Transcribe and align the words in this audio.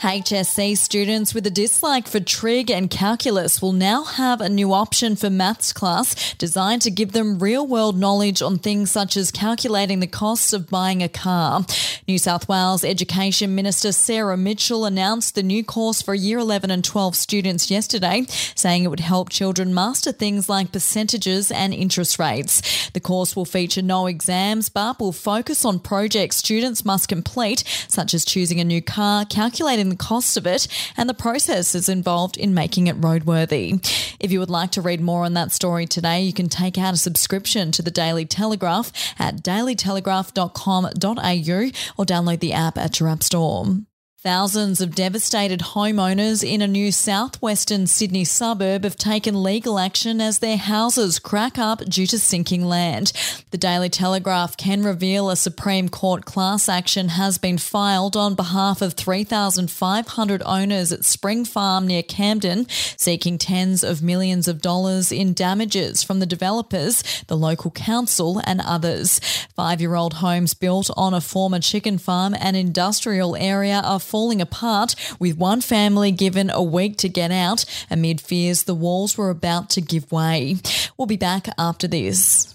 HSC 0.00 0.78
students 0.78 1.34
with 1.34 1.44
a 1.44 1.50
dislike 1.50 2.06
for 2.06 2.20
trig 2.20 2.70
and 2.70 2.88
calculus 2.88 3.60
will 3.60 3.72
now 3.72 4.04
have 4.04 4.40
a 4.40 4.48
new 4.48 4.72
option 4.72 5.16
for 5.16 5.28
maths 5.28 5.72
class 5.72 6.34
designed 6.34 6.82
to 6.82 6.90
give 6.90 7.10
them 7.10 7.40
real 7.40 7.66
world 7.66 7.98
knowledge 7.98 8.40
on 8.40 8.58
things 8.58 8.92
such 8.92 9.16
as 9.16 9.32
calculating 9.32 9.98
the 9.98 10.06
costs 10.06 10.52
of 10.52 10.68
buying 10.68 11.02
a 11.02 11.08
car. 11.08 11.64
New 12.06 12.16
South 12.16 12.48
Wales 12.48 12.84
Education 12.84 13.56
Minister 13.56 13.90
Sarah 13.90 14.36
Mitchell 14.36 14.84
announced 14.84 15.34
the 15.34 15.42
new 15.42 15.64
course 15.64 16.00
for 16.00 16.14
year 16.14 16.38
11 16.38 16.70
and 16.70 16.84
12 16.84 17.16
students 17.16 17.68
yesterday, 17.68 18.24
saying 18.54 18.84
it 18.84 18.88
would 18.88 19.00
help 19.00 19.30
children 19.30 19.74
master 19.74 20.12
things 20.12 20.48
like 20.48 20.70
percentages 20.70 21.50
and 21.50 21.74
interest 21.74 22.20
rates. 22.20 22.88
The 22.90 23.00
course 23.00 23.34
will 23.34 23.44
feature 23.44 23.82
no 23.82 24.06
exams 24.06 24.68
but 24.68 25.00
will 25.00 25.12
focus 25.12 25.64
on 25.64 25.80
projects 25.80 26.36
students 26.36 26.84
must 26.84 27.08
complete, 27.08 27.64
such 27.88 28.14
as 28.14 28.24
choosing 28.24 28.60
a 28.60 28.64
new 28.64 28.80
car, 28.80 29.24
calculating 29.24 29.87
the 29.90 29.96
cost 29.96 30.36
of 30.36 30.46
it, 30.46 30.68
and 30.96 31.08
the 31.08 31.14
processes 31.14 31.88
involved 31.88 32.36
in 32.36 32.54
making 32.54 32.86
it 32.86 33.00
roadworthy. 33.00 33.80
If 34.20 34.30
you 34.32 34.40
would 34.40 34.50
like 34.50 34.72
to 34.72 34.80
read 34.80 35.00
more 35.00 35.24
on 35.24 35.34
that 35.34 35.52
story 35.52 35.86
today, 35.86 36.22
you 36.22 36.32
can 36.32 36.48
take 36.48 36.78
out 36.78 36.94
a 36.94 36.98
subscription 36.98 37.70
to 37.72 37.82
the 37.82 37.90
Daily 37.90 38.24
Telegraph 38.24 38.92
at 39.18 39.42
dailytelegraph.com.au 39.42 41.70
or 41.96 42.04
download 42.04 42.40
the 42.40 42.52
app 42.52 42.78
at 42.78 43.00
your 43.00 43.08
app 43.08 43.22
store. 43.22 43.87
Thousands 44.20 44.80
of 44.80 44.96
devastated 44.96 45.60
homeowners 45.60 46.42
in 46.42 46.60
a 46.60 46.66
new 46.66 46.90
southwestern 46.90 47.86
Sydney 47.86 48.24
suburb 48.24 48.82
have 48.82 48.96
taken 48.96 49.44
legal 49.44 49.78
action 49.78 50.20
as 50.20 50.40
their 50.40 50.56
houses 50.56 51.20
crack 51.20 51.56
up 51.56 51.84
due 51.84 52.08
to 52.08 52.18
sinking 52.18 52.64
land. 52.64 53.12
The 53.52 53.58
Daily 53.58 53.88
Telegraph 53.88 54.56
can 54.56 54.82
reveal 54.82 55.30
a 55.30 55.36
Supreme 55.36 55.88
Court 55.88 56.24
class 56.24 56.68
action 56.68 57.10
has 57.10 57.38
been 57.38 57.58
filed 57.58 58.16
on 58.16 58.34
behalf 58.34 58.82
of 58.82 58.94
3,500 58.94 60.42
owners 60.44 60.90
at 60.90 61.04
Spring 61.04 61.44
Farm 61.44 61.86
near 61.86 62.02
Camden, 62.02 62.66
seeking 62.96 63.38
tens 63.38 63.84
of 63.84 64.02
millions 64.02 64.48
of 64.48 64.60
dollars 64.60 65.12
in 65.12 65.32
damages 65.32 66.02
from 66.02 66.18
the 66.18 66.26
developers, 66.26 67.22
the 67.28 67.36
local 67.36 67.70
council, 67.70 68.42
and 68.44 68.60
others. 68.62 69.20
Five 69.54 69.80
year 69.80 69.94
old 69.94 70.14
homes 70.14 70.54
built 70.54 70.90
on 70.96 71.14
a 71.14 71.20
former 71.20 71.60
chicken 71.60 71.98
farm 71.98 72.34
and 72.36 72.56
industrial 72.56 73.36
area 73.36 73.80
are 73.84 74.00
falling 74.08 74.40
apart, 74.40 74.94
with 75.18 75.36
one 75.36 75.60
family 75.60 76.10
given 76.10 76.50
a 76.50 76.62
week 76.62 76.96
to 76.98 77.08
get 77.08 77.30
out 77.30 77.64
amid 77.90 78.20
fears 78.20 78.64
the 78.64 78.74
walls 78.74 79.16
were 79.18 79.30
about 79.30 79.70
to 79.70 79.80
give 79.80 80.10
way. 80.10 80.56
We'll 80.96 81.06
be 81.06 81.16
back 81.16 81.48
after 81.58 81.86
this. 81.86 82.54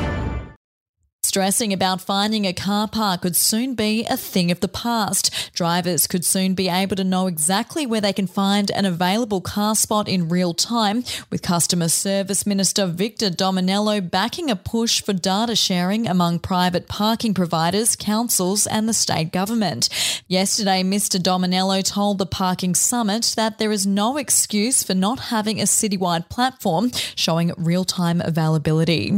Stressing 1.31 1.71
about 1.71 2.01
finding 2.01 2.45
a 2.45 2.51
car 2.51 2.89
park 2.89 3.21
could 3.21 3.37
soon 3.37 3.73
be 3.73 4.05
a 4.09 4.17
thing 4.17 4.51
of 4.51 4.59
the 4.59 4.67
past. 4.67 5.53
Drivers 5.53 6.05
could 6.05 6.25
soon 6.25 6.55
be 6.55 6.67
able 6.67 6.97
to 6.97 7.05
know 7.05 7.27
exactly 7.27 7.85
where 7.85 8.01
they 8.01 8.11
can 8.11 8.27
find 8.27 8.69
an 8.71 8.83
available 8.83 9.39
car 9.39 9.73
spot 9.73 10.09
in 10.09 10.27
real 10.27 10.53
time, 10.53 11.05
with 11.29 11.41
Customer 11.41 11.87
Service 11.87 12.45
Minister 12.45 12.85
Victor 12.85 13.29
Dominello 13.29 14.01
backing 14.01 14.51
a 14.51 14.57
push 14.57 15.01
for 15.01 15.13
data 15.13 15.55
sharing 15.55 16.05
among 16.05 16.39
private 16.39 16.89
parking 16.89 17.33
providers, 17.33 17.95
councils, 17.95 18.67
and 18.67 18.89
the 18.89 18.93
state 18.93 19.31
government. 19.31 19.87
Yesterday, 20.27 20.83
Mr. 20.83 21.17
Dominello 21.17 21.81
told 21.81 22.17
the 22.17 22.25
Parking 22.25 22.75
Summit 22.75 23.35
that 23.37 23.57
there 23.57 23.71
is 23.71 23.87
no 23.87 24.17
excuse 24.17 24.83
for 24.83 24.95
not 24.95 25.19
having 25.31 25.61
a 25.61 25.63
citywide 25.63 26.27
platform 26.27 26.91
showing 27.15 27.53
real 27.55 27.85
time 27.85 28.19
availability. 28.19 29.13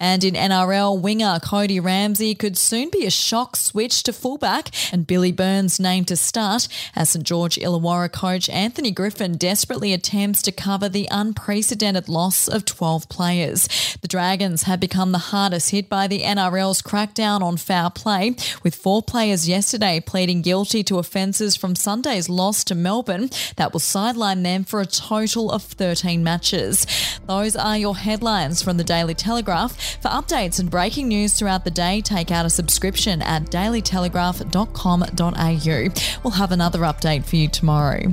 And 0.00 0.24
in 0.24 0.34
NRL, 0.34 0.98
winger 1.00 1.39
Cody 1.40 1.80
Ramsey 1.80 2.34
could 2.34 2.56
soon 2.56 2.90
be 2.90 3.06
a 3.06 3.10
shock 3.10 3.56
switch 3.56 4.02
to 4.04 4.12
fullback 4.12 4.70
and 4.92 5.06
Billy 5.06 5.32
Burns 5.32 5.80
named 5.80 6.08
to 6.08 6.16
start 6.16 6.68
as 6.94 7.10
St 7.10 7.24
George 7.24 7.56
Illawarra 7.56 8.12
coach 8.12 8.48
Anthony 8.48 8.90
Griffin 8.90 9.36
desperately 9.36 9.92
attempts 9.92 10.42
to 10.42 10.52
cover 10.52 10.88
the 10.88 11.08
unprecedented 11.10 12.08
loss 12.08 12.48
of 12.48 12.64
12 12.64 13.08
players. 13.08 13.68
The 14.00 14.08
Dragons 14.08 14.64
have 14.64 14.80
become 14.80 15.12
the 15.12 15.18
hardest 15.18 15.70
hit 15.70 15.88
by 15.88 16.06
the 16.06 16.22
NRL's 16.22 16.82
crackdown 16.82 17.42
on 17.42 17.56
foul 17.56 17.90
play, 17.90 18.36
with 18.62 18.74
four 18.74 19.02
players 19.02 19.48
yesterday 19.48 20.00
pleading 20.00 20.42
guilty 20.42 20.82
to 20.84 20.98
offences 20.98 21.56
from 21.56 21.74
Sunday's 21.74 22.28
loss 22.28 22.64
to 22.64 22.74
Melbourne 22.74 23.30
that 23.56 23.72
will 23.72 23.80
sideline 23.80 24.42
them 24.42 24.64
for 24.64 24.80
a 24.80 24.86
total 24.86 25.50
of 25.50 25.62
13 25.62 26.22
matches. 26.22 26.86
Those 27.26 27.56
are 27.56 27.78
your 27.78 27.96
headlines 27.96 28.62
from 28.62 28.76
the 28.76 28.84
Daily 28.84 29.14
Telegraph. 29.14 30.00
For 30.00 30.08
updates 30.08 30.58
and 30.58 30.70
breaking 30.70 31.08
news 31.08 31.29
throughout 31.38 31.64
the 31.64 31.70
day, 31.70 32.00
take 32.00 32.30
out 32.30 32.46
a 32.46 32.50
subscription 32.50 33.20
at 33.22 33.46
dailytelegraph.com.au. 33.46 36.20
We'll 36.22 36.32
have 36.32 36.52
another 36.52 36.80
update 36.80 37.24
for 37.24 37.36
you 37.36 37.48
tomorrow. 37.48 38.12